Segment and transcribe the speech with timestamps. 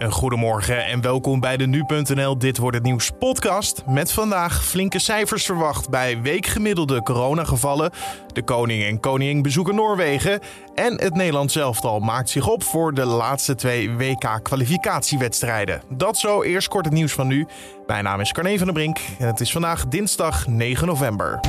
[0.00, 3.82] Een goedemorgen en welkom bij de Nu.nl Dit Wordt Het Nieuws podcast.
[3.86, 7.90] Met vandaag flinke cijfers verwacht bij weekgemiddelde coronagevallen.
[8.32, 10.40] De koning en koningin bezoeken Noorwegen.
[10.74, 15.82] En het Nederlands elftal maakt zich op voor de laatste twee WK-kwalificatiewedstrijden.
[15.88, 17.46] Dat zo, eerst kort het nieuws van nu.
[17.86, 21.40] Mijn naam is Carne van der Brink en het is vandaag dinsdag 9 november.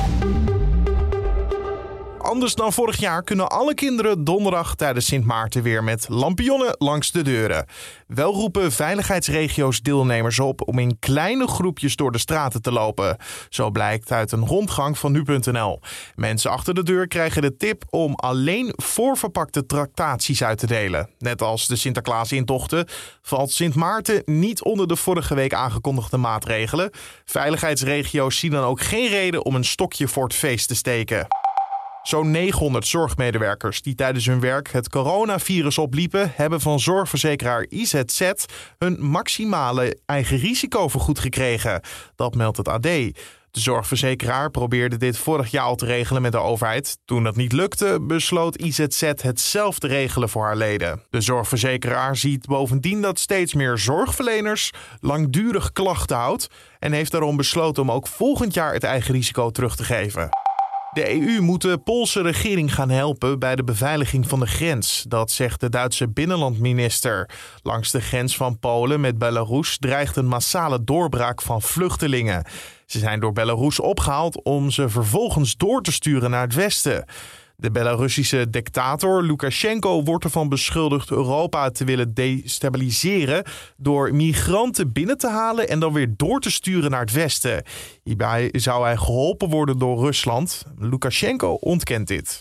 [2.22, 7.10] Anders dan vorig jaar kunnen alle kinderen donderdag tijdens Sint Maarten weer met lampionnen langs
[7.10, 7.66] de deuren.
[8.06, 13.16] Wel roepen veiligheidsregio's deelnemers op om in kleine groepjes door de straten te lopen.
[13.48, 15.80] Zo blijkt uit een rondgang van nu.nl.
[16.14, 21.08] Mensen achter de deur krijgen de tip om alleen voorverpakte tractaties uit te delen.
[21.18, 22.86] Net als de Sinterklaas-intochten
[23.22, 26.90] valt Sint Maarten niet onder de vorige week aangekondigde maatregelen.
[27.24, 31.41] Veiligheidsregio's zien dan ook geen reden om een stokje voor het feest te steken.
[32.02, 38.32] Zo'n 900 zorgmedewerkers die tijdens hun werk het coronavirus opliepen, hebben van zorgverzekeraar IZZ
[38.78, 41.80] hun maximale eigen risico vergoed gekregen.
[42.16, 42.82] Dat meldt het AD.
[43.52, 46.98] De zorgverzekeraar probeerde dit vorig jaar al te regelen met de overheid.
[47.04, 51.02] Toen dat niet lukte, besloot IZZ het zelf te regelen voor haar leden.
[51.10, 57.82] De zorgverzekeraar ziet bovendien dat steeds meer zorgverleners langdurig klachten houdt en heeft daarom besloten
[57.82, 60.41] om ook volgend jaar het eigen risico terug te geven.
[60.92, 65.04] De EU moet de Poolse regering gaan helpen bij de beveiliging van de grens.
[65.08, 67.30] Dat zegt de Duitse binnenlandminister.
[67.62, 72.44] Langs de grens van Polen met Belarus dreigt een massale doorbraak van vluchtelingen.
[72.86, 77.04] Ze zijn door Belarus opgehaald om ze vervolgens door te sturen naar het westen.
[77.62, 83.44] De Belarussische dictator Lukashenko wordt ervan beschuldigd Europa te willen destabiliseren
[83.76, 87.62] door migranten binnen te halen en dan weer door te sturen naar het westen.
[88.02, 90.62] Hierbij zou hij geholpen worden door Rusland.
[90.78, 92.40] Lukashenko ontkent dit.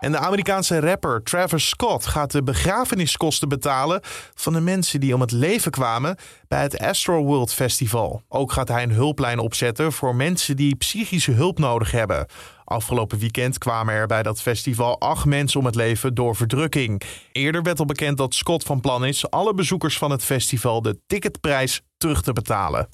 [0.00, 4.00] En de Amerikaanse rapper Travis Scott gaat de begrafeniskosten betalen
[4.34, 6.16] van de mensen die om het leven kwamen
[6.48, 8.22] bij het Astroworld Festival.
[8.28, 12.26] Ook gaat hij een hulplijn opzetten voor mensen die psychische hulp nodig hebben.
[12.64, 17.02] Afgelopen weekend kwamen er bij dat festival acht mensen om het leven door verdrukking.
[17.32, 21.00] Eerder werd al bekend dat Scott van plan is alle bezoekers van het festival de
[21.06, 22.88] ticketprijs terug te betalen.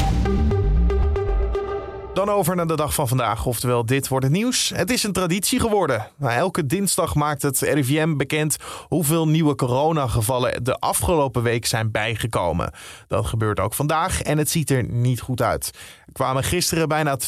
[2.17, 4.73] Dan over naar de dag van vandaag, oftewel dit wordt het nieuws.
[4.75, 6.07] Het is een traditie geworden.
[6.21, 8.57] elke dinsdag maakt het RIVM bekend
[8.89, 12.73] hoeveel nieuwe coronagevallen de afgelopen week zijn bijgekomen.
[13.09, 15.71] Dat gebeurt ook vandaag en het ziet er niet goed uit.
[16.07, 17.19] Er kwamen gisteren bijna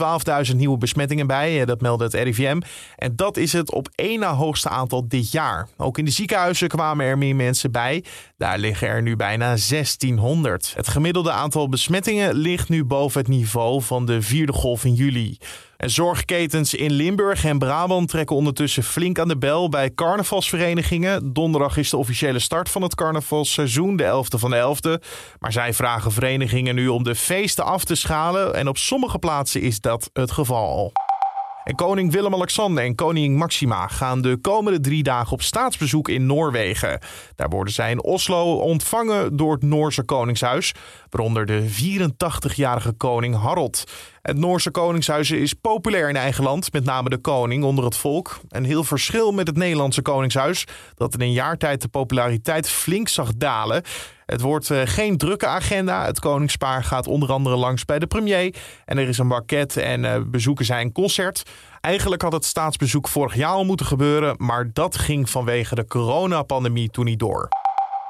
[0.51, 2.61] 12.000 nieuwe besmettingen bij, dat meldde het RIVM.
[2.97, 5.69] En dat is het op één na hoogste aantal dit jaar.
[5.77, 8.05] Ook in de ziekenhuizen kwamen er meer mensen bij.
[8.37, 10.73] Daar liggen er nu bijna 1600.
[10.77, 15.39] Het gemiddelde aantal besmettingen ligt nu boven het niveau van de vierde golf in juli.
[15.77, 21.33] En zorgketens in Limburg en Brabant trekken ondertussen flink aan de bel bij carnavalsverenigingen.
[21.33, 25.05] Donderdag is de officiële start van het carnavalseizoen, de 11e van de 11e.
[25.39, 28.55] Maar zij vragen verenigingen nu om de feesten af te schalen.
[28.55, 30.93] En op sommige plaatsen is dat het geval.
[31.69, 37.01] En koning Willem-Alexander en koningin Maxima gaan de komende drie dagen op staatsbezoek in Noorwegen.
[37.37, 40.75] Daar worden zij in Oslo ontvangen door het Noorse Koningshuis,
[41.11, 43.85] waaronder de 84-jarige koning Harald.
[44.29, 48.41] Het Noorse Koningshuis is populair in eigen land, met name de koning onder het volk.
[48.49, 53.09] Een heel verschil met het Nederlandse Koningshuis, dat in een jaar tijd de populariteit flink
[53.09, 53.83] zag dalen.
[54.27, 56.05] Het wordt uh, geen drukke agenda.
[56.05, 58.55] Het koningspaar gaat onder andere langs bij de premier.
[58.85, 61.43] En er is een banket en uh, bezoeken zij een concert.
[61.81, 66.91] Eigenlijk had het staatsbezoek vorig jaar al moeten gebeuren, maar dat ging vanwege de coronapandemie
[66.91, 67.49] toen niet door.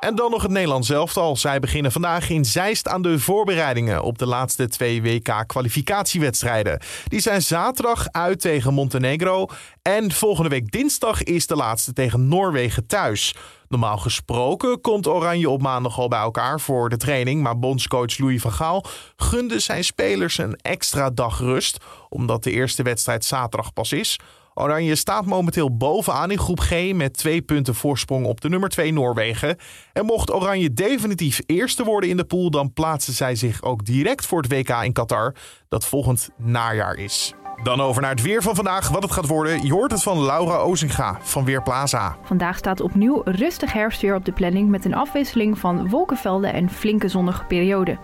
[0.01, 1.37] En dan nog het Nederlands elftal.
[1.37, 6.81] Zij beginnen vandaag in Zeist aan de voorbereidingen op de laatste twee WK-kwalificatiewedstrijden.
[7.05, 9.47] Die zijn zaterdag uit tegen Montenegro.
[9.83, 13.35] En volgende week dinsdag is de laatste tegen Noorwegen thuis.
[13.69, 17.43] Normaal gesproken komt Oranje op maandag al bij elkaar voor de training.
[17.43, 18.85] Maar bondscoach Louis van Gaal
[19.17, 21.79] gunde zijn spelers een extra dag rust.
[22.09, 24.19] Omdat de eerste wedstrijd zaterdag pas is.
[24.59, 28.93] Oranje staat momenteel bovenaan in groep G met twee punten voorsprong op de nummer 2
[28.93, 29.57] Noorwegen.
[29.93, 34.27] En mocht Oranje definitief eerste worden in de pool, dan plaatsen zij zich ook direct
[34.27, 35.35] voor het WK in Qatar,
[35.69, 37.35] dat volgend najaar is.
[37.63, 39.65] Dan over naar het weer van vandaag, wat het gaat worden.
[39.65, 42.17] Je hoort het van Laura Ozinga van Weerplaza.
[42.23, 47.09] Vandaag staat opnieuw rustig herfstweer op de planning met een afwisseling van wolkenvelden en flinke
[47.09, 47.99] zonnige perioden.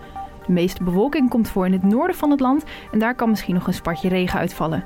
[0.45, 3.53] De meeste bewolking komt voor in het noorden van het land en daar kan misschien
[3.53, 4.85] nog een spatje regen uitvallen.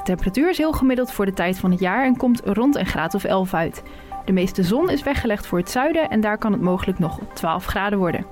[0.00, 2.86] De temperatuur is heel gemiddeld voor de tijd van het jaar en komt rond een
[2.86, 3.82] graad of 11 uit.
[4.24, 7.64] De meeste zon is weggelegd voor het zuiden en daar kan het mogelijk nog 12
[7.64, 8.26] graden worden.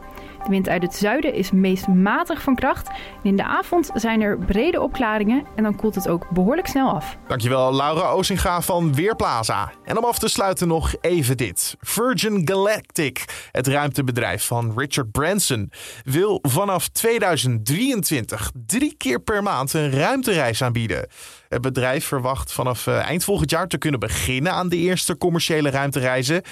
[0.44, 2.90] De wind uit het zuiden is meest matig van kracht.
[3.22, 7.16] In de avond zijn er brede opklaringen en dan koelt het ook behoorlijk snel af.
[7.26, 9.72] Dankjewel Laura Ozinga van Weerplaza.
[9.84, 11.76] En om af te sluiten nog even dit.
[11.80, 15.72] Virgin Galactic, het ruimtebedrijf van Richard Branson,
[16.04, 21.08] wil vanaf 2023 drie keer per maand een ruimtereis aanbieden.
[21.48, 25.70] Het bedrijf verwacht vanaf eh, eind volgend jaar te kunnen beginnen aan de eerste commerciële
[25.70, 26.42] ruimtereizen.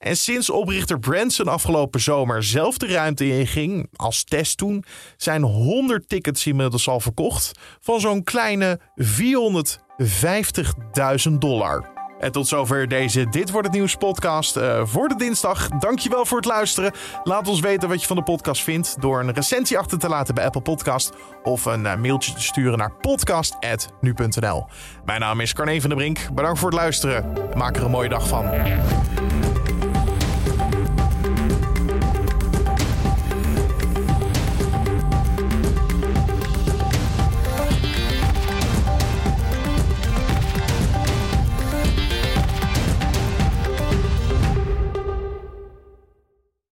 [0.00, 4.84] En sinds oprichter Branson afgelopen zomer zelf de ruimte inging, als test toen,
[5.16, 8.80] zijn 100 tickets inmiddels al verkocht van zo'n kleine
[11.28, 11.98] 450.000 dollar.
[12.20, 15.68] En tot zover deze Dit Wordt Het Nieuws podcast uh, voor de dinsdag.
[15.68, 16.92] Dankjewel voor het luisteren.
[17.24, 20.34] Laat ons weten wat je van de podcast vindt door een recensie achter te laten
[20.34, 21.12] bij Apple Podcast
[21.42, 24.66] of een uh, mailtje te sturen naar podcast.nu.nl.
[25.04, 26.28] Mijn naam is Carne van der Brink.
[26.34, 27.32] Bedankt voor het luisteren.
[27.56, 28.50] Maak er een mooie dag van.